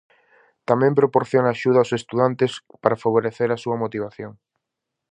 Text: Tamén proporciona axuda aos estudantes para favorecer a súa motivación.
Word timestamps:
Tamén 0.69 0.97
proporciona 0.99 1.49
axuda 1.51 1.77
aos 1.81 1.95
estudantes 1.99 2.51
para 2.81 3.01
favorecer 3.03 3.49
a 3.51 3.61
súa 3.63 3.79
motivación. 3.83 4.31